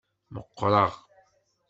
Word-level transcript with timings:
Meqqreɣ. 0.33 0.93